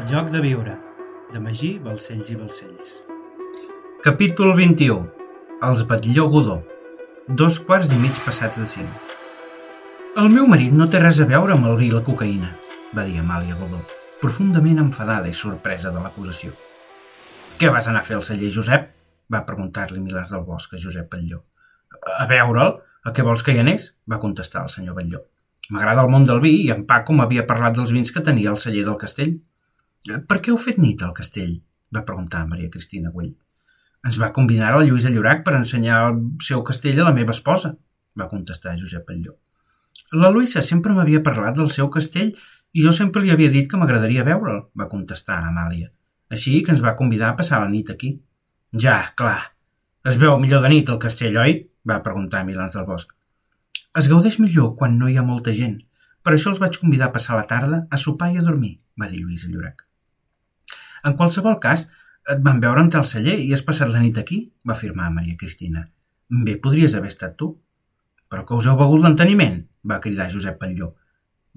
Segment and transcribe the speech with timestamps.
[0.00, 0.74] El joc de viure,
[1.28, 2.92] de Magí, Balcells i Balcells.
[4.00, 5.02] Capítol 21.
[5.66, 6.54] Els Batlló Godó.
[7.40, 9.10] Dos quarts i mig passats de cinc.
[10.22, 12.54] El meu marit no té res a veure amb el vi i la cocaïna,
[12.96, 13.82] va dir Amàlia Godó,
[14.22, 16.54] profundament enfadada i sorpresa de l'acusació.
[17.60, 18.88] Què vas anar a fer al celler, Josep?
[19.28, 21.42] va preguntar-li Milars del Bosc a Josep Batlló.
[22.16, 22.78] A veure'l?
[23.04, 23.92] A què vols que hi anés?
[24.08, 25.26] va contestar el senyor Batlló.
[25.68, 28.62] M'agrada el món del vi i en Paco m'havia parlat dels vins que tenia al
[28.64, 29.36] celler del castell.
[30.00, 31.58] Per què heu fet nit al castell?
[31.92, 33.34] va preguntar Maria Cristina Güell.
[34.08, 37.74] Ens va convidar la Lluïsa Llorac per ensenyar el seu castell a la meva esposa,
[38.16, 39.34] va contestar Josep Batlló.
[40.22, 42.30] La Lluïsa sempre m'havia parlat del seu castell
[42.72, 45.90] i jo sempre li havia dit que m'agradaria veure'l, va contestar Amàlia.
[46.32, 48.14] Així que ens va convidar a passar la nit aquí.
[48.86, 49.52] Ja, clar.
[50.06, 51.58] Es veu millor de nit el castell, oi?
[51.84, 53.12] va preguntar Milans del Bosc.
[54.00, 55.76] Es gaudeix millor quan no hi ha molta gent.
[56.24, 59.12] Per això els vaig convidar a passar la tarda, a sopar i a dormir, va
[59.12, 59.89] dir Lluís Llorac.
[61.06, 61.86] En qualsevol cas,
[62.28, 65.38] et van veure entrar al celler i has passat la nit aquí, va afirmar Maria
[65.40, 65.86] Cristina.
[66.30, 67.54] Bé, podries haver estat tu.
[68.30, 69.56] Però que us heu begut l'enteniment,
[69.90, 70.92] va cridar Josep Patlló.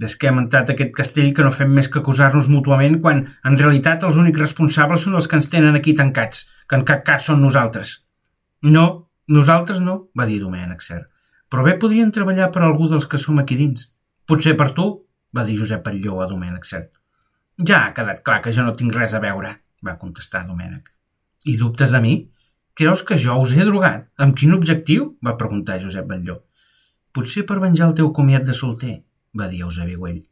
[0.02, 3.22] Des que hem entrat a aquest castell que no fem més que acusar-nos mútuament quan,
[3.46, 7.04] en realitat, els únics responsables són els que ens tenen aquí tancats, que en cap
[7.06, 8.00] cas són nosaltres.
[8.66, 8.86] No,
[9.28, 11.12] nosaltres no, va dir Domènec Cert.
[11.54, 13.92] Però bé podrien treballar per algú dels que som aquí dins.
[14.26, 14.88] Potser per tu,
[15.36, 16.90] va dir Josep Patlló a Domènec Cert.
[17.62, 19.52] Ja ha quedat clar que jo no tinc res a veure,
[19.86, 20.90] va contestar Domènec.
[21.46, 22.14] I dubtes de mi?
[22.74, 24.08] Creus que jo us he drogat?
[24.18, 25.12] Amb quin objectiu?
[25.22, 26.40] va preguntar Josep Batlló.
[27.14, 28.96] Potser per venjar el teu comiat de solter,
[29.38, 30.24] va dir Eusebi Güell.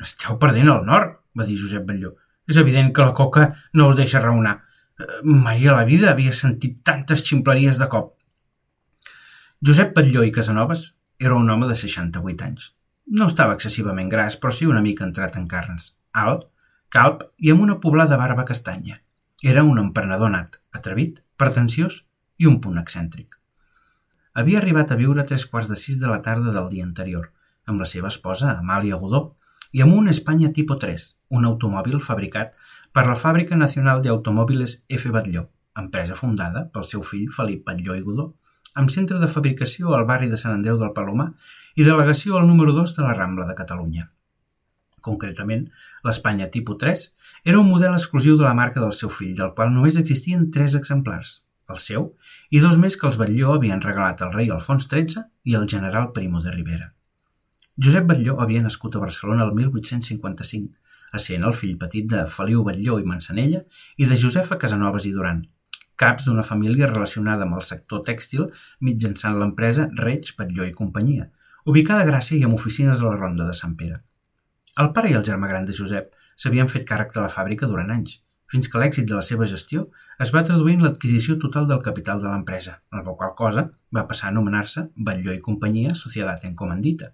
[0.00, 2.14] Esteu perdent el nord, va dir Josep Batlló.
[2.48, 4.56] És evident que la coca no us deixa raonar.
[4.96, 8.14] Eh, mai a la vida havia sentit tantes ximpleries de cop.
[9.60, 12.70] Josep Patlló i Casanovas era un home de 68 anys.
[13.12, 15.92] No estava excessivament gras, però sí una mica entrat en carns.
[16.12, 16.46] Alt,
[16.90, 19.00] calp i amb una poblada barba castanya.
[19.42, 22.02] Era un emprenedor nat, atrevit, pretensiós
[22.38, 23.36] i un punt excèntric.
[24.34, 27.30] Havia arribat a viure a tres quarts de sis de la tarda del dia anterior,
[27.66, 29.22] amb la seva esposa, Amàlia Godó,
[29.72, 31.06] i amb un Espanya Tipo 3,
[31.38, 32.54] un automòbil fabricat
[32.92, 35.10] per la Fàbrica Nacional de Automòviles F.
[35.14, 35.46] Batlló,
[35.78, 38.32] empresa fundada pel seu fill Felip Batlló i Godó
[38.80, 41.30] amb centre de fabricació al barri de Sant Andreu del Palomar
[41.76, 44.10] i delegació al número 2 de la Rambla de Catalunya.
[45.06, 45.66] Concretament,
[46.06, 47.04] l'Espanya Tipo 3
[47.44, 50.76] era un model exclusiu de la marca del seu fill, del qual només existien tres
[50.78, 51.40] exemplars,
[51.70, 52.08] el seu
[52.50, 56.10] i dos més que els Batlló havien regalat al rei Alfons XIII i al general
[56.16, 56.90] Primo de Rivera.
[57.80, 60.74] Josep Batlló havia nascut a Barcelona el 1855,
[61.16, 63.62] essent el fill petit de Feliu Batlló i Mansanella
[63.96, 65.40] i de Josefa Casanovas i Duran,
[66.00, 68.46] caps d'una família relacionada amb el sector tèxtil
[68.88, 71.30] mitjançant l'empresa Reig, Patlló i companyia,
[71.66, 74.00] ubicada a Gràcia i amb oficines a la Ronda de Sant Pere.
[74.80, 77.90] El pare i el germà gran de Josep s'havien fet càrrec de la fàbrica durant
[77.92, 78.14] anys,
[78.50, 79.82] fins que l'èxit de la seva gestió
[80.24, 84.28] es va traduir en l'adquisició total del capital de l'empresa, la qual cosa va passar
[84.28, 87.12] a anomenar-se Batlló i companyia Societat en Comandita,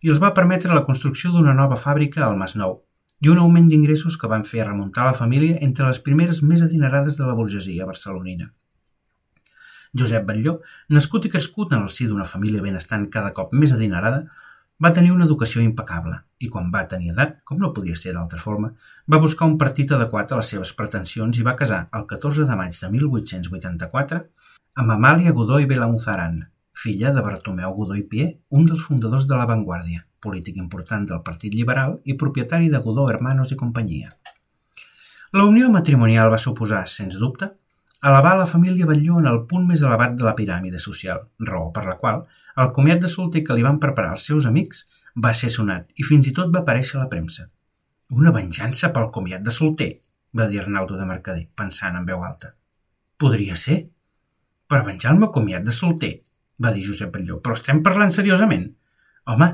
[0.00, 2.78] i els va permetre la construcció d'una nova fàbrica al Masnou,
[3.20, 7.18] i un augment d'ingressos que van fer remuntar la família entre les primeres més adinerades
[7.18, 8.52] de la burgesia barcelonina.
[9.98, 10.60] Josep Batlló,
[10.94, 14.28] nascut i crescut en el si d'una família benestant cada cop més adinerada,
[14.84, 18.38] va tenir una educació impecable i quan va tenir edat, com no podia ser d'altra
[18.38, 18.72] forma,
[19.10, 22.58] va buscar un partit adequat a les seves pretensions i va casar el 14 de
[22.60, 24.20] maig de 1884
[24.78, 29.34] amb Amàlia Godó i Belamuzaran, filla de Bartomeu Godó i Pier, un dels fundadors de
[29.40, 34.10] La Vanguardia polític important del Partit Liberal i propietari de Godó Hermanos i companyia.
[35.32, 37.50] La unió matrimonial va suposar, sens dubte,
[38.02, 41.84] elevar la família Batlló en el punt més elevat de la piràmide social, raó per
[41.86, 42.24] la qual
[42.62, 44.84] el comiat de solter que li van preparar els seus amics
[45.24, 47.48] va ser sonat i fins i tot va aparèixer a la premsa.
[48.14, 49.90] Una venjança pel comiat de solter,
[50.38, 52.54] va dir Arnaldo de Mercader, pensant en veu alta.
[53.18, 53.78] Podria ser.
[54.68, 56.12] Per venjar el meu comiat de solter,
[56.62, 58.68] va dir Josep Batlló, però estem parlant seriosament?
[59.32, 59.48] Home,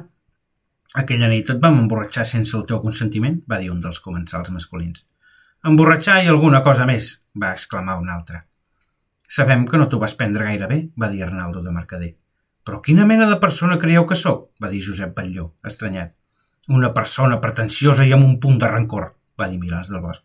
[1.02, 5.04] aquella nit et vam emborratxar sense el teu consentiment, va dir un dels comensals masculins.
[5.64, 7.06] Emborratxar i alguna cosa més,
[7.40, 8.42] va exclamar un altre.
[9.36, 12.10] Sabem que no t'ho vas prendre gaire bé, va dir Arnaldo de Mercader.
[12.68, 14.50] Però quina mena de persona creieu que sóc?
[14.60, 16.12] va dir Josep Batlló, estranyat.
[16.68, 19.06] Una persona pretensiosa i amb un punt de rancor,
[19.40, 20.20] va dir Milans del Bosc.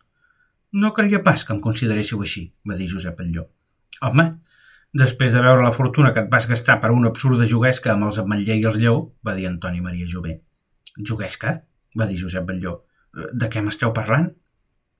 [0.72, 3.46] No creia pas que em consideréssiu així, va dir Josep Batlló.
[4.04, 4.26] Home,
[4.92, 8.20] després de veure la fortuna que et vas gastar per una absurda juguesca amb els
[8.20, 10.36] ametller i els lleu, va dir Antoni Maria Jové.
[11.00, 11.62] Juguesca?
[11.96, 12.76] va dir Josep Batlló.
[13.16, 14.30] Eh, de què m'esteu parlant?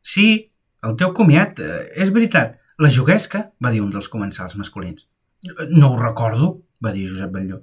[0.02, 0.52] Sí,
[0.86, 5.06] el teu comiat, eh, és veritat, la juguesca, va dir un dels comensals masculins.
[5.68, 7.62] No ho recordo, va dir Josep Batlló.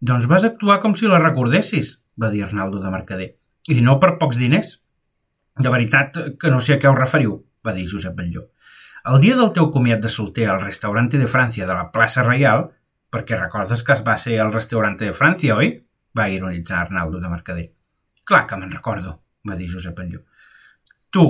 [0.00, 3.30] Doncs vas actuar com si la recordessis, va dir Arnaldo de Mercader.
[3.68, 4.78] I no per pocs diners.
[5.58, 8.48] De veritat que no sé a què us referiu, va dir Josep Batlló.
[9.10, 12.68] El dia del teu comiat de solter al restaurante de Frància de la plaça Reial,
[13.12, 15.74] perquè recordes que es va ser al restaurante de Frància, oi?
[16.14, 17.66] va ironitzar Arnaldo de Mercader.
[18.24, 19.18] Clar que me'n recordo,
[19.48, 20.22] va dir Josep Batlló.
[21.10, 21.24] Tu,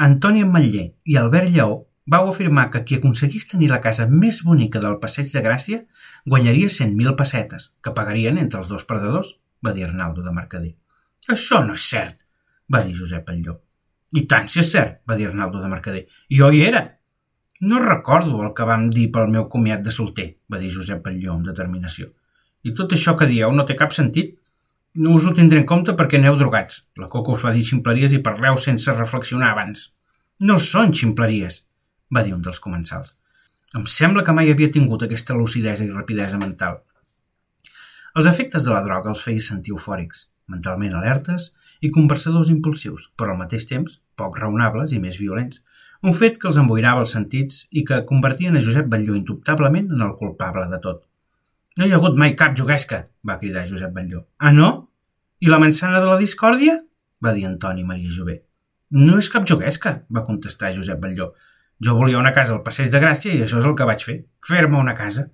[0.00, 1.72] Antoni Ametller i Albert Lleó
[2.12, 5.82] vau afirmar que qui aconseguís tenir la casa més bonica del Passeig de Gràcia
[6.24, 10.70] guanyaria 100.000 pessetes, que pagarien entre els dos perdedors, va dir Arnaldo de Mercader.
[11.28, 12.16] Això no és cert,
[12.72, 13.58] va dir Josep Batlló.
[14.16, 16.06] I tant si és cert, va dir Arnaldo de Mercader.
[16.32, 16.82] Jo hi era.
[17.60, 21.36] No recordo el que vam dir pel meu comiat de solter, va dir Josep Batlló
[21.36, 22.08] amb determinació.
[22.64, 24.38] I tot això que dieu no té cap sentit.
[24.94, 26.80] No us ho tindré en compte perquè aneu drogats.
[26.98, 29.84] La Coco us fa dir ximpleries i parleu sense reflexionar abans.
[30.42, 31.60] No són ximpleries,
[32.10, 33.12] va dir un dels comensals.
[33.78, 36.80] Em sembla que mai havia tingut aquesta lucidesa i rapidesa mental.
[38.18, 43.36] Els efectes de la droga els feia sentir eufòrics, mentalment alertes i conversadors impulsius, però
[43.36, 45.62] al mateix temps poc raonables i més violents,
[46.02, 50.02] un fet que els emboirava els sentits i que convertien a Josep Batlló indubtablement en
[50.08, 51.06] el culpable de tot.
[51.78, 54.24] No hi ha hagut mai cap juguesca, va cridar Josep Batlló.
[54.38, 54.70] Ah, no?
[55.40, 56.80] I la manzana de la discòrdia?
[57.24, 58.40] va dir Antoni Maria Jové.
[58.90, 61.30] No és cap juguesca, va contestar Josep Batlló.
[61.80, 64.16] Jo volia una casa al Passeig de Gràcia i això és el que vaig fer,
[64.46, 65.28] fer-me una casa.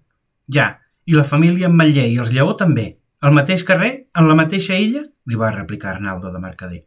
[0.53, 0.67] Ja,
[1.07, 2.87] i la família Matller i els Lleó també.
[3.23, 5.07] Al mateix carrer, en la mateixa illa?
[5.27, 6.83] li va replicar Arnaldo de Mercader.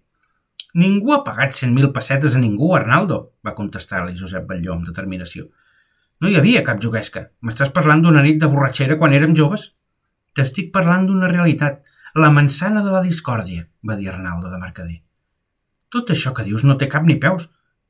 [0.79, 5.49] Ningú ha pagat 100.000 pessetes a ningú, Arnaldo, va contestar-li Josep Batlló amb determinació.
[6.19, 7.21] No hi havia cap juguesca.
[7.47, 9.61] M'estàs parlant d'una nit de borratxera quan érem joves?
[10.35, 11.77] T'estic parlant d'una realitat.
[12.23, 14.97] La mansana de la discòrdia, va dir Arnaldo de Mercader.
[15.95, 17.47] Tot això que dius no té cap ni peus.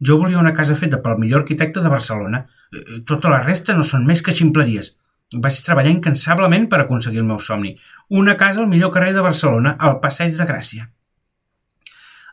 [0.09, 2.43] Jo volia una casa feta pel millor arquitecte de Barcelona.
[2.45, 4.93] Eh, eh, tota la resta no són més que ximpleries.
[5.33, 7.73] Vaig treballar incansablement per aconseguir el meu somni.
[8.21, 10.85] Una casa al millor carrer de Barcelona, al Passeig de Gràcia.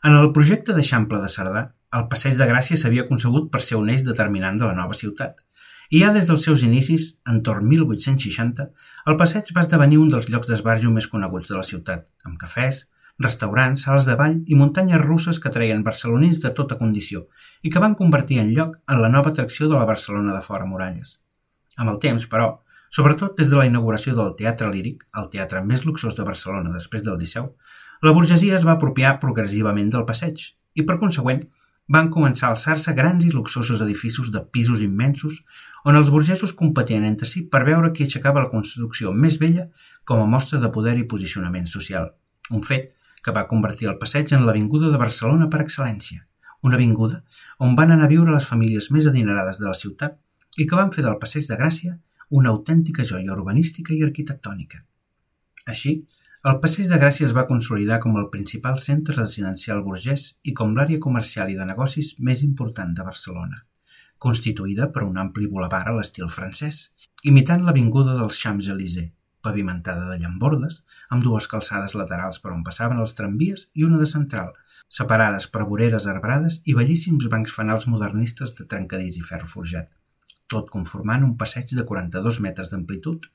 [0.05, 1.67] En el projecte d'Eixample de Cerdà,
[1.97, 5.46] el Passeig de Gràcia s'havia concebut per ser un eix determinant de la nova ciutat
[5.91, 8.67] i ja des dels seus inicis, entorn 1860,
[9.07, 12.85] el passeig va esdevenir un dels llocs d'esbarjo més coneguts de la ciutat, amb cafès,
[13.23, 17.27] restaurants, sales de ball i muntanyes russes que treien barcelonins de tota condició
[17.63, 20.69] i que van convertir en lloc en la nova atracció de la Barcelona de fora
[20.69, 21.17] muralles.
[21.77, 22.51] Amb el temps, però,
[22.91, 27.05] sobretot des de la inauguració del Teatre Líric, el teatre més luxós de Barcelona després
[27.07, 27.55] del Liceu,
[28.03, 30.43] la burgesia es va apropiar progressivament del passeig
[30.77, 31.47] i, per consegüent,
[31.89, 35.39] van començar a alçar-se grans i luxosos edificis de pisos immensos
[35.87, 39.69] on els burgesos competien entre si per veure qui aixecava la construcció més vella
[40.05, 42.11] com a mostra de poder i posicionament social.
[42.51, 42.93] Un fet
[43.23, 46.27] que va convertir el passeig en l'avinguda de Barcelona per excel·lència,
[46.63, 47.23] una avinguda
[47.63, 50.19] on van anar a viure les famílies més adinerades de la ciutat
[50.59, 51.97] i que van fer del passeig de Gràcia
[52.31, 54.83] una autèntica joia urbanística i arquitectònica.
[55.67, 56.01] Així,
[56.49, 60.77] el Passeig de Gràcia es va consolidar com el principal centre residencial burgès i com
[60.77, 63.59] l'àrea comercial i de negocis més important de Barcelona,
[64.27, 66.79] constituïda per un ampli bulevard a l'estil francès,
[67.33, 69.11] imitant l'avinguda dels Champs-Élysées,
[69.43, 70.79] pavimentada de llambordes,
[71.11, 74.55] amb dues calçades laterals per on passaven els tramvies i una de central,
[75.01, 79.91] separades per voreres arbrades i bellíssims bancs fanals modernistes de trencadís i ferro forjat,
[80.47, 83.27] tot conformant un passeig de 42 metres d'amplitud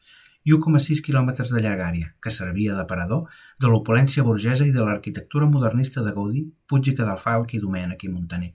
[0.43, 3.27] i 1,6 quilòmetres de llargària, que servia d'aparador
[3.61, 8.11] de l'opulència burgesa i de l'arquitectura modernista de Gaudí, Puig i Cadafalc i Domènech i
[8.13, 8.51] Montaner,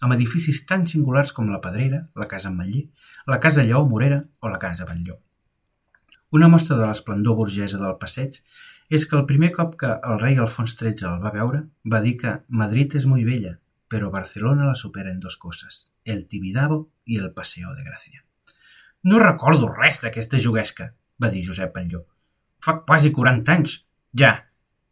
[0.00, 2.86] amb edificis tan singulars com la Pedrera, la Casa Ametller,
[3.26, 5.18] la Casa Lleó Morera o la Casa Batlló.
[6.30, 8.38] Una mostra de l'esplendor burgesa del passeig
[8.90, 12.16] és que el primer cop que el rei Alfons XIII el va veure va dir
[12.20, 13.56] que Madrid és molt bella,
[13.90, 18.22] però Barcelona la supera en dos coses, el Tibidabo i el Paseo de Gràcia.
[19.02, 22.04] No recordo res d'aquesta juguesca, va dir Josep Batlló.
[22.64, 23.80] Fa quasi 40 anys,
[24.16, 24.32] ja.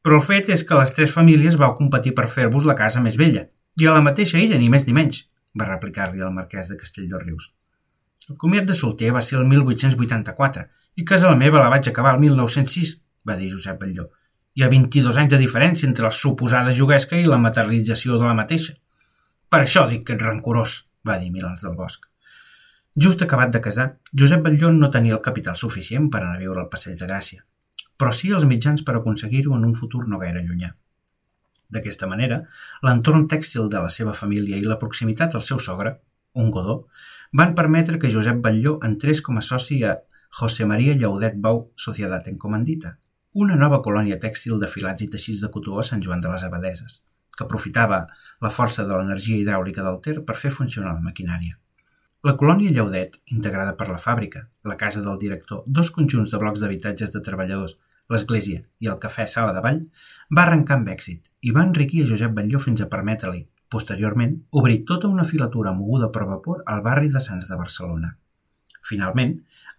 [0.03, 3.19] Però el fet és que les tres famílies vau competir per fer-vos la casa més
[3.21, 3.47] vella,
[3.81, 5.25] i a la mateixa illa, ni més ni menys,
[5.59, 7.51] va replicar-li el marquès de Castelldorrius.
[8.29, 10.65] El comiat de solter va ser el 1884
[11.01, 12.97] i casa la meva la vaig acabar el 1906,
[13.29, 14.09] va dir Josep Batlló.
[14.59, 18.37] Hi ha 22 anys de diferència entre la suposada juguesca i la materialització de la
[18.37, 18.75] mateixa.
[19.49, 22.08] Per això dic que ets rancorós, va dir Milans del Bosc.
[23.01, 26.59] Just acabat de casar, Josep Batlló no tenia el capital suficient per anar a viure
[26.65, 27.45] al Passeig de Gràcia,
[28.01, 30.73] però sí els mitjans per aconseguir-ho en un futur no gaire llunyà.
[31.71, 32.41] D'aquesta manera,
[32.83, 35.93] l'entorn tèxtil de la seva família i la proximitat al seu sogre,
[36.43, 36.77] un godó,
[37.43, 39.95] van permetre que Josep Batlló entrés com a soci a
[40.41, 42.97] José María Llaudet Bau Societat en Comandita,
[43.35, 46.49] una nova colònia tèxtil de filats i teixits de cotó a Sant Joan de les
[46.51, 46.99] Abadeses,
[47.37, 48.03] que aprofitava
[48.43, 51.61] la força de l'energia hidràulica del Ter per fer funcionar la maquinària.
[52.29, 56.61] La colònia Llaudet, integrada per la fàbrica, la casa del director, dos conjunts de blocs
[56.61, 57.79] d'habitatges de treballadors,
[58.13, 59.79] l'església i el cafè Sala de Vall,
[60.37, 64.79] va arrencar amb èxit i va enriquir a Josep Batlló fins a permetre-li, Posteriorment, obrí
[64.89, 68.15] tota una filatura moguda per vapor al barri de Sants de Barcelona.
[68.91, 69.35] Finalment,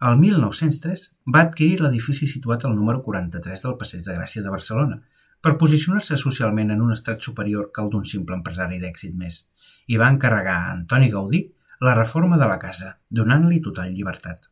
[0.09, 4.99] el 1903 va adquirir l'edifici situat al número 43 del Passeig de Gràcia de Barcelona,
[5.41, 9.41] per posicionar-se socialment en un estrat superior que el d'un simple empresari d'èxit més,
[9.87, 11.45] i va encarregar a Antoni Gaudí
[11.79, 14.49] la reforma de la casa, donant-li total llibertat.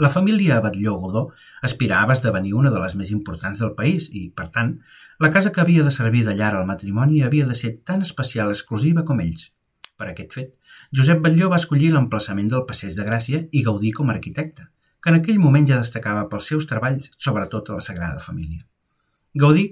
[0.00, 1.26] La família Batlló-Godó
[1.66, 4.70] aspirava a esdevenir una de les més importants del país i, per tant,
[5.18, 8.48] la casa que havia de servir de llar al matrimoni havia de ser tan especial
[8.48, 9.50] i exclusiva com ells.
[10.00, 10.54] Per aquest fet,
[10.96, 14.70] Josep Batlló va escollir l'emplaçament del Passeig de Gràcia i Gaudí com a arquitecte,
[15.02, 18.62] que en aquell moment ja destacava pels seus treballs, sobretot a la Sagrada Família.
[19.34, 19.66] Gaudí,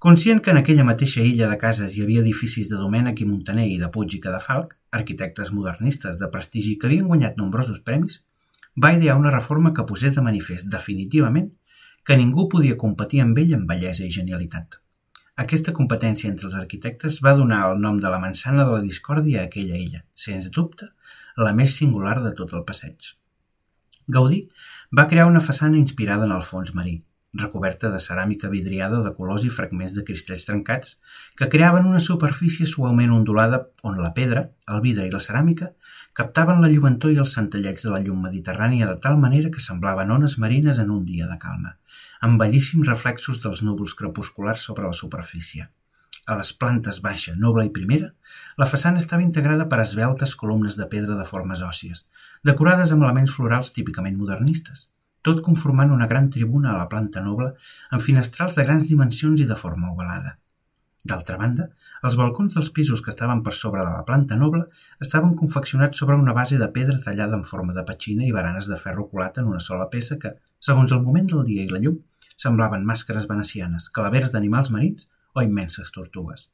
[0.00, 3.66] conscient que en aquella mateixa illa de cases hi havia edificis de Domènec i Montaner
[3.68, 8.22] i de Puig i Cadafalc, arquitectes modernistes de prestigi que havien guanyat nombrosos premis,
[8.82, 11.50] va idear una reforma que posés de manifest definitivament
[12.08, 14.78] que ningú podia competir amb ell en bellesa i genialitat.
[15.44, 19.42] Aquesta competència entre els arquitectes va donar el nom de la mansana de la discòrdia
[19.42, 20.88] a aquella illa, sens dubte,
[21.36, 23.12] la més singular de tot el passeig.
[24.08, 24.46] Gaudí
[24.96, 26.96] va crear una façana inspirada en el fons marí,
[27.32, 30.96] recoberta de ceràmica vidriada de colors i fragments de cristalls trencats
[31.38, 35.70] que creaven una superfície suaument ondulada on la pedra, el vidre i la ceràmica
[36.12, 40.10] captaven la lluentor i els centellets de la llum mediterrània de tal manera que semblaven
[40.10, 41.76] ones marines en un dia de calma,
[42.20, 45.70] amb bellíssims reflexos dels núvols crepusculars sobre la superfície.
[46.26, 48.10] A les plantes baixa, noble i primera,
[48.58, 52.04] la façana estava integrada per esbeltes columnes de pedra de formes òssies,
[52.44, 54.88] decorades amb elements florals típicament modernistes,
[55.26, 57.52] tot conformant una gran tribuna a la planta noble
[57.90, 60.36] amb finestrals de grans dimensions i de forma ovalada.
[61.10, 61.66] D'altra banda,
[62.04, 64.66] els balcons dels pisos que estaven per sobre de la planta noble
[65.06, 68.76] estaven confeccionats sobre una base de pedra tallada en forma de petxina i baranes de
[68.76, 70.34] ferro colat en una sola peça que,
[70.68, 71.96] segons el moment del dia i la llum,
[72.36, 76.50] semblaven màscares venecianes, calavers d'animals marins o immenses tortugues.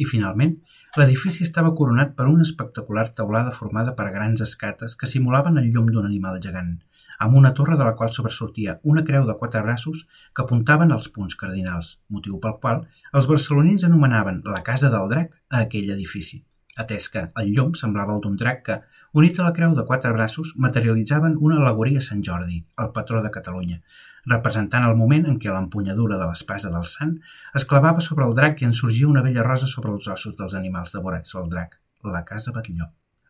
[0.00, 0.54] I, finalment,
[0.96, 5.90] l'edifici estava coronat per una espectacular teulada formada per grans escates que simulaven el llom
[5.92, 6.78] d'un animal gegant,
[7.22, 11.08] amb una torre de la qual sobresortia una creu de quatre braços que apuntaven als
[11.14, 12.80] punts cardinals, motiu pel qual
[13.12, 16.40] els barcelonins anomenaven la Casa del Drac a aquell edifici,
[16.76, 18.78] atès que el llom semblava el d'un drac que,
[19.12, 23.20] unit a la creu de quatre braços, materialitzaven una alegoria a Sant Jordi, el patró
[23.22, 23.78] de Catalunya,
[24.32, 27.18] representant el moment en què l'empunyadura de l'espasa del sant
[27.58, 30.56] es clavava sobre el drac i en sorgia una vella rosa sobre els ossos dels
[30.58, 32.88] animals devorats pel drac, la casa Batlló.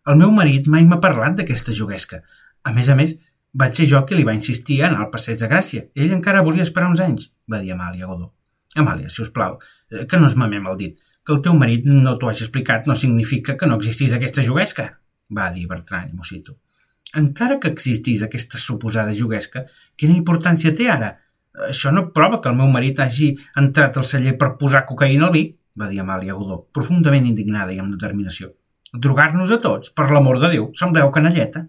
[0.08, 2.22] El meu marit mai m'ha parlat d'aquesta juguesca.
[2.62, 3.16] A més a més,
[3.52, 5.86] vaig ser jo qui li va insistir anar al passeig de Gràcia.
[5.94, 8.32] Ell encara volia esperar uns anys, va dir Amàlia Godó.
[8.76, 9.58] Amàlia, si us plau,
[9.90, 10.98] eh, que no ens mamem el dit.
[11.24, 14.88] Que el teu marit no t'ho hagi explicat no significa que no existís aquesta juguesca,
[15.30, 16.56] va dir Bertran i Mosito.
[17.20, 19.66] Encara que existís aquesta suposada juguesca,
[19.96, 21.12] quina importància té ara?
[21.68, 25.34] Això no prova que el meu marit hagi entrat al celler per posar cocaïna al
[25.36, 25.44] vi,
[25.78, 28.54] va dir Amàlia Godó, profundament indignada i amb determinació.
[28.92, 31.66] Drogar-nos a tots, per l'amor de Déu, sembleu canalleta.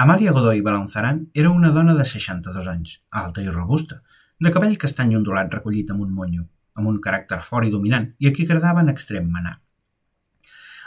[0.00, 2.92] Amàlia Godoy Balanzaran era una dona de 62 anys,
[3.22, 3.98] alta i robusta,
[4.40, 6.46] de cabell castany ondulat recollit amb un monyo,
[6.80, 9.58] amb un caràcter fort i dominant i a qui agradava en extrem manar.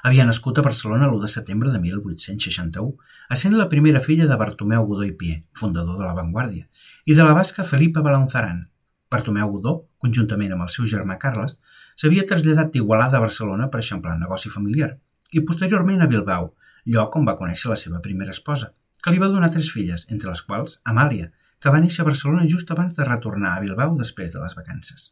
[0.09, 2.89] Havia nascut a Barcelona l'1 de setembre de 1861,
[3.37, 6.65] essent la primera filla de Bartomeu Godó i Pie, fundador de La Vanguardia,
[7.05, 8.65] i de la basca Felipa Balanzaran.
[9.13, 11.59] Bartomeu Godó, conjuntament amb el seu germà Carles,
[11.93, 14.95] s'havia traslladat d'Igualada a Barcelona per eixamplar el negoci familiar,
[15.29, 16.55] i posteriorment a Bilbao,
[16.95, 18.73] lloc on va conèixer la seva primera esposa,
[19.03, 21.27] que li va donar tres filles, entre les quals Amàlia,
[21.59, 25.11] que va néixer a Barcelona just abans de retornar a Bilbao després de les vacances.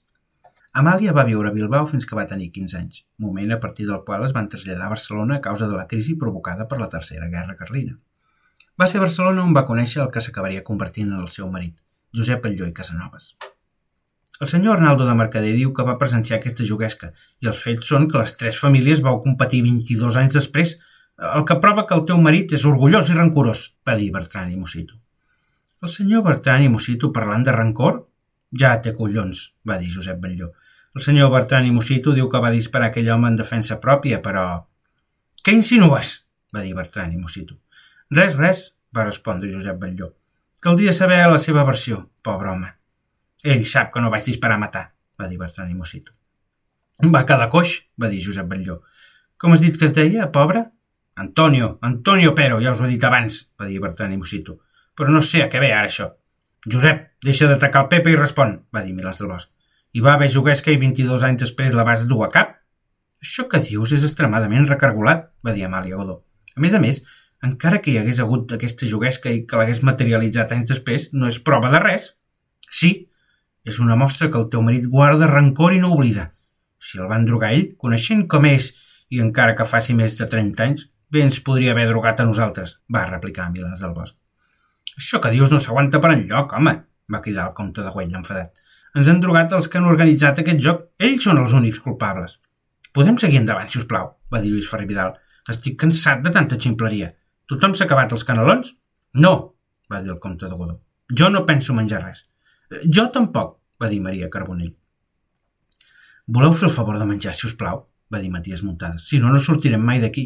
[0.81, 4.05] Amàlia va viure a Bilbao fins que va tenir 15 anys, moment a partir del
[4.07, 7.27] qual es van traslladar a Barcelona a causa de la crisi provocada per la Tercera
[7.33, 7.97] Guerra Carlina.
[8.79, 11.75] Va ser a Barcelona on va conèixer el que s'acabaria convertint en el seu marit,
[12.15, 13.33] Josep Alló i Casanovas.
[14.39, 17.11] El senyor Arnaldo de Mercader diu que va presenciar aquesta juguesca
[17.43, 20.77] i els fets són que les tres famílies vau competir 22 anys després
[21.17, 24.57] el que prova que el teu marit és orgullós i rancorós, va dir Bertran i
[24.57, 24.97] Mosito.
[25.81, 28.01] El senyor Bertran i Mosito parlant de rancor?
[28.57, 30.51] Ja té collons, va dir Josep Batlló.
[30.95, 34.45] El senyor Bertran i Mosito diu que va disparar aquell home en defensa pròpia, però...
[35.41, 36.19] Què insinues?
[36.51, 37.55] va dir Bertran i Mosito.
[38.11, 38.63] Res, res,
[38.95, 40.11] va respondre Josep Batlló.
[40.61, 42.73] Caldria saber la seva versió, pobre home.
[43.43, 44.83] Ell sap que no vaig disparar a matar,
[45.17, 46.13] va dir Bertran i Mosito.
[47.15, 48.81] Va quedar coix, va dir Josep Batlló.
[49.41, 50.67] Com has dit que es deia, pobre?
[51.21, 54.57] Antonio, Antonio Pero, ja us ho he dit abans, va dir Bertran i Mosito.
[54.97, 56.09] Però no sé a què ve ara això.
[56.65, 59.49] Josep, deixa d'atacar el Pepe i respon, va dir Milàs del Bosc.
[59.93, 62.57] Hi va haver juguesca i 22 anys després la vas dur a cap?
[63.21, 66.21] Això que dius és extremadament recargolat, va dir Amàlia Godó.
[66.55, 67.01] A més a més,
[67.45, 71.41] encara que hi hagués hagut aquesta juguesca i que l'hagués materialitzat anys després, no és
[71.45, 72.11] prova de res.
[72.69, 72.91] Sí,
[73.65, 76.31] és una mostra que el teu marit guarda rancor i no oblida.
[76.81, 78.71] Si el van drogar ell, coneixent com és
[79.11, 82.77] I encara que faci més de 30 anys, bé ens podria haver drogat a nosaltres,
[82.93, 84.15] va replicar Milans del Bosc.
[84.97, 86.73] Això que dius no s'aguanta per enlloc, home,
[87.11, 88.61] va cridar el comte de Güell enfadat.
[88.95, 90.81] Ens han drogat els que han organitzat aquest joc.
[90.99, 92.39] Ells són els únics culpables.
[92.91, 95.13] Podem seguir endavant, si us plau, va dir Lluís Ferrer Vidal.
[95.51, 97.13] Estic cansat de tanta ximpleria.
[97.47, 98.73] Tothom s'ha acabat els canelons?
[99.23, 99.33] No,
[99.91, 100.81] va dir el comte de Godó.
[101.11, 102.25] Jo no penso menjar res.
[102.87, 104.75] Jo tampoc, va dir Maria Carbonell.
[106.27, 107.87] Voleu fer el favor de menjar, si us plau?
[108.11, 109.07] va dir Matías Muntades.
[109.07, 110.25] Si no, no sortirem mai d'aquí.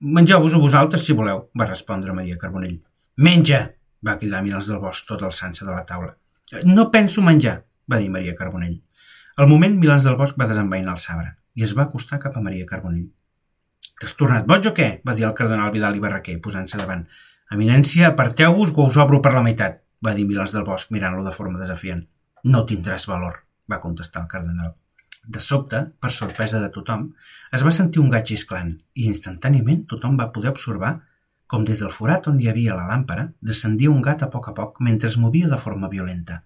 [0.00, 2.78] Mengeu-vos a vosaltres, si voleu, va respondre Maria Carbonell.
[3.20, 3.58] Menja!
[4.00, 6.14] va cridar Milans del Bosc tot alçant-se de la taula.
[6.64, 8.78] No penso menjar, va dir Maria Carbonell.
[9.36, 12.40] Al moment, Milans del Bosc va desenvainar el sabre i es va acostar cap a
[12.40, 13.10] Maria Carbonell.
[14.00, 14.88] T'has tornat boig o què?
[15.04, 17.04] va dir el cardenal Vidal i Barraquer, posant-se davant.
[17.52, 21.36] Eminència, aparteu-vos o us obro per la meitat, va dir Milans del Bosc, mirant-lo de
[21.36, 22.06] forma desafiant.
[22.44, 24.78] No tindràs valor, va contestar el cardenal.
[25.26, 27.10] De sobte, per sorpresa de tothom,
[27.56, 30.98] es va sentir un gat xisclant i instantàniament tothom va poder observar
[31.50, 34.54] com des del forat on hi havia la làmpara descendia un gat a poc a
[34.54, 36.44] poc mentre es movia de forma violenta.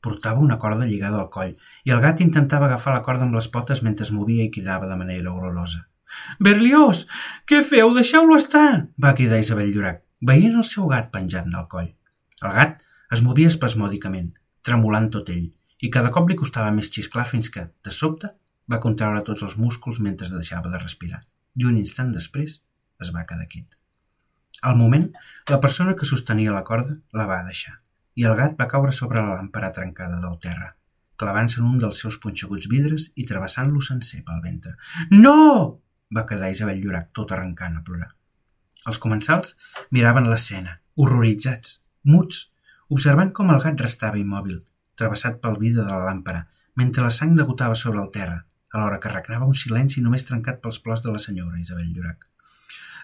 [0.00, 1.52] Portava una corda lligada al coll
[1.84, 4.88] i el gat intentava agafar la corda amb les potes mentre es movia i cridava
[4.88, 5.82] de manera horrorosa.
[6.40, 7.04] Berliós,
[7.44, 7.92] què feu?
[7.94, 8.86] Deixeu-lo estar!
[9.02, 10.00] va cridar Isabel Llorac,
[10.32, 11.92] veient el seu gat penjant del coll.
[12.42, 12.80] El gat
[13.12, 14.32] es movia espasmòdicament,
[14.64, 18.32] tremolant tot ell, i cada cop li costava més xisclar fins que, de sobte,
[18.70, 21.22] va contraure tots els músculs mentre deixava de respirar.
[21.56, 22.60] I un instant després
[23.02, 23.76] es va quedar quiet.
[24.62, 25.10] Al moment,
[25.50, 27.76] la persona que sostenia la corda la va deixar
[28.16, 30.70] i el gat va caure sobre la làmpara trencada del terra,
[31.20, 34.76] clavant-se en un dels seus punxeguts vidres i travessant-lo sencer pel ventre.
[35.12, 35.82] No!
[36.16, 38.12] va quedar Isabel Llorac, tot arrencant a plorar.
[38.86, 39.56] Els comensals
[39.90, 42.44] miraven l'escena, horroritzats, muts,
[42.94, 44.60] observant com el gat restava immòbil,
[44.98, 48.40] travessat pel vidre de la làmpara, mentre la sang degotava sobre el terra,
[48.72, 52.26] alhora que regnava un silenci només trencat pels plors de la senyora Isabel Llorac.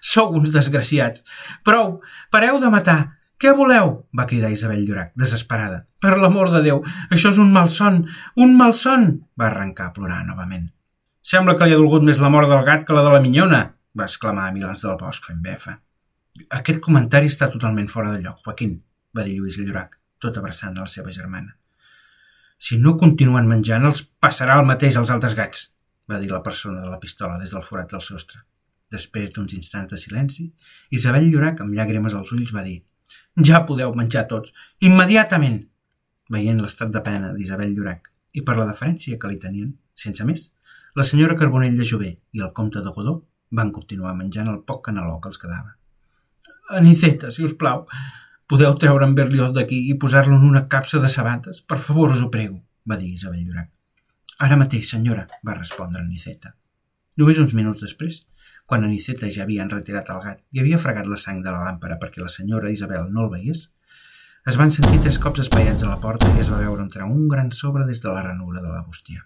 [0.02, 1.22] Sou uns desgraciats!
[1.64, 2.00] Prou!
[2.34, 3.00] Pareu de matar!
[3.42, 3.94] Què voleu?
[4.18, 5.84] va cridar Isabel Llorac, desesperada.
[6.02, 8.02] Per l'amor de Déu, això és un malson!
[8.38, 9.06] Un malson!
[9.38, 10.68] va arrencar a plorar novament.
[11.22, 13.62] Sembla que li ha dolgut més la mort del gat que la de la minyona,
[13.98, 15.78] va exclamar a Milans del Bosc fent befa.
[16.58, 18.78] Aquest comentari està totalment fora de lloc, Joaquín,
[19.14, 21.54] va dir Lluís Llorac, tot abraçant a la seva germana.
[22.62, 25.64] Si no continuen menjant, els passarà el mateix als altres gats,
[26.10, 28.38] va dir la persona de la pistola des del forat del sostre.
[28.94, 30.46] Després d'uns instants de silenci,
[30.98, 32.76] Isabel Llorac, amb llàgrimes als ulls, va dir
[33.48, 35.64] «Ja podeu menjar tots, immediatament!»
[36.30, 40.46] Veient l'estat de pena d'Isabel Llorac i per la deferència que li tenien, sense més,
[40.94, 43.18] la senyora Carbonell de Jové i el comte de Godó
[43.58, 45.74] van continuar menjant el poc caneló que els quedava.
[46.78, 47.88] «Aniceta, si us plau,
[48.52, 51.62] Podeu treure en Berlioz d'aquí i posar-lo en una capsa de sabates?
[51.64, 53.70] Per favor, us ho prego, va dir Isabel Llorac.
[54.46, 56.50] Ara mateix, senyora, va respondre Aniceta.
[57.16, 58.18] Només uns minuts després,
[58.68, 61.96] quan Aniceta ja havia retirat el gat i havia fregat la sang de la làmpara
[62.02, 63.62] perquè la senyora Isabel no el veiés,
[64.52, 67.24] es van sentir tres cops espaiats a la porta i es va veure entrar un
[67.32, 69.24] gran sobre des de la ranura de la bústia.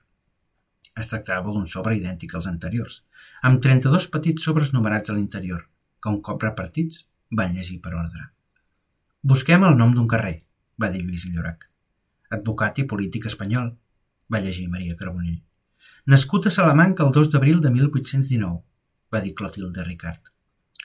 [0.94, 3.02] Es tractava d'un sobre idèntic als anteriors,
[3.42, 5.66] amb 32 petits sobres numerats a l'interior,
[5.98, 7.08] que un cop repartits
[7.42, 8.30] van llegir per ordre.
[9.22, 10.44] Busquem el nom d'un carrer,
[10.80, 11.68] va dir Lluís Llorac.
[12.30, 13.72] Advocat i polític espanyol,
[14.32, 15.42] va llegir Maria Carbonell.
[16.06, 18.60] Nascut a Salamanca el 2 d'abril de 1819,
[19.12, 20.32] va dir Clotilde Ricard.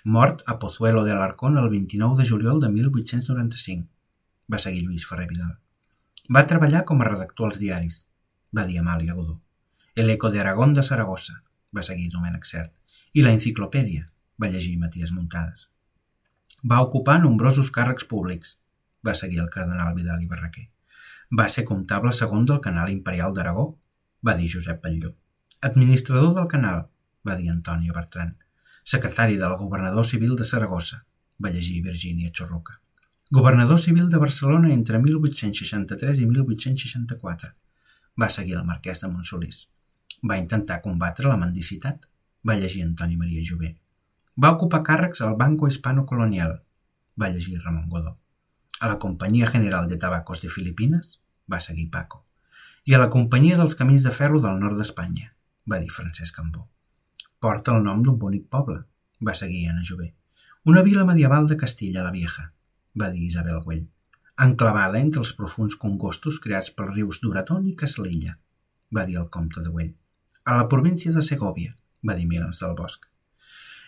[0.04, 3.88] Mort a Pozuelo de Alarcón el 29 de juliol de 1895,
[4.52, 5.58] va seguir Lluís Ferrer Vidal.
[6.34, 8.06] Va treballar com a redactor als diaris,
[8.56, 9.42] va dir Amàlia Godó.
[9.96, 11.44] El Eco de Aragón de Saragossa,
[11.76, 12.74] va seguir Domènec Cert.
[13.14, 14.08] I la Enciclopèdia,
[14.42, 15.71] va llegir Matías Muntades.
[16.70, 18.58] Va ocupar nombrosos càrrecs públics,
[19.06, 20.68] va seguir el cardenal Vidal i Barraquer.
[21.40, 23.66] Va ser comptable segon del Canal Imperial d'Aragó,
[24.28, 25.16] va dir Josep Batlló.
[25.70, 26.84] Administrador del canal,
[27.28, 28.36] va dir Antònia Bertran.
[28.94, 31.04] Secretari del governador civil de Saragossa,
[31.42, 32.80] va llegir Virgínia Chorroca.
[33.32, 37.54] Governador civil de Barcelona entre 1863 i 1864.
[38.22, 39.68] Va seguir el marquès de Montsolís.
[40.22, 42.10] Va intentar combatre la mendicitat,
[42.46, 43.78] va llegir Antoni Maria Jové.
[44.40, 46.62] Va ocupar càrrecs al Banco Hispano Colonial,
[47.20, 48.18] va llegir Ramon Godó.
[48.80, 51.20] A la Companyia General de Tabacos de Filipines,
[51.52, 52.24] va seguir Paco.
[52.86, 55.34] I a la Companyia dels Camins de Ferro del nord d'Espanya,
[55.70, 56.70] va dir Francesc Cambó.
[57.44, 58.80] Porta el nom d'un bonic poble,
[59.20, 60.14] va seguir Anna Jové.
[60.64, 62.54] Una vila medieval de Castilla la Vieja,
[62.96, 63.86] va dir Isabel Güell,
[64.48, 68.38] enclavada entre els profuns congostos creats pels rius Duratón i Casalilla,
[68.96, 69.94] va dir el comte de Güell.
[70.46, 71.76] A la província de Segòvia,
[72.08, 73.11] va dir Milans del Bosc.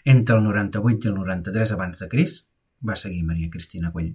[0.05, 2.45] Entre el 98 i el 93 abans de Crist,
[2.83, 4.09] va seguir Maria Cristina Güell.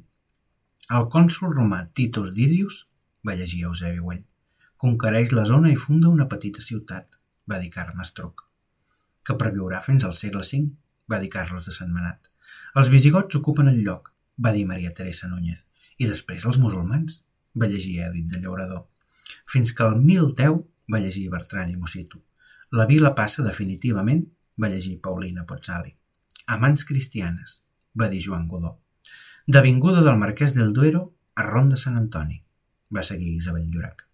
[0.96, 2.82] El cònsul romà Titus Didius,
[3.24, 4.26] va llegir Eusebi Güell,
[4.84, 7.16] conquereix la zona i funda una petita ciutat,
[7.48, 8.44] va dir Carme Estruc.
[9.28, 10.70] que perviurà fins al segle V,
[11.12, 12.30] va dir Carlos de Sentmenat.
[12.80, 14.12] Els visigots ocupen el lloc,
[14.44, 15.66] va dir Maria Teresa Núñez.
[15.98, 17.18] I després els musulmans,
[17.54, 18.86] va llegir Èdit de Llaurador.
[19.44, 22.22] Fins que el 1010, va llegir Bertran i Mosito.
[22.72, 24.24] La vila passa definitivament,
[24.60, 25.94] va llegir Paulina Pozzali.
[26.46, 27.62] A mans cristianes,
[27.94, 28.76] va dir Joan Godó.
[29.46, 32.42] D'avinguda del Marquès del Duero a Ronda Sant Antoni,
[32.90, 34.04] va seguir Isabel Llorac.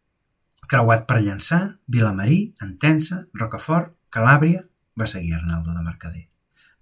[0.69, 4.63] Creuat per Llançà, Vilamarí, Entença, Rocafort, Calàbria,
[4.97, 6.29] va seguir Arnaldo de Mercader.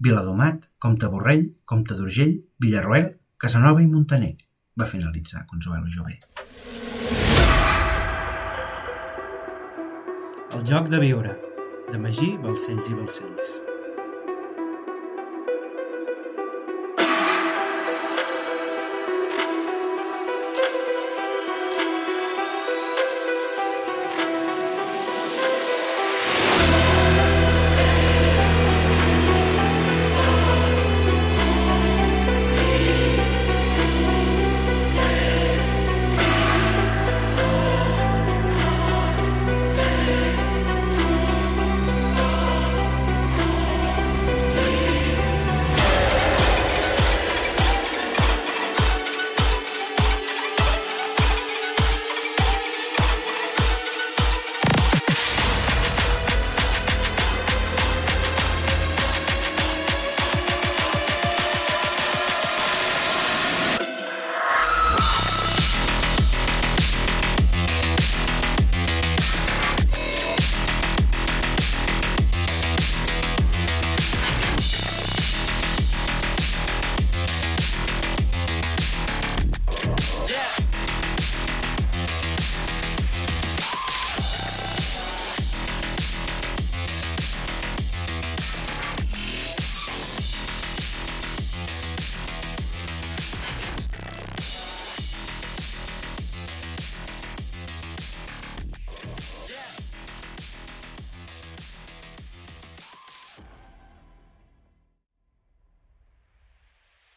[0.03, 4.35] Viladomat, Comte Borrell, Comte d'Urgell, Villarroel, Casanova i Montaner,
[4.79, 6.19] va finalitzar Consuelo Jové.
[10.53, 11.39] El joc de viure,
[11.91, 13.72] de Magí, Balcells i Balcells.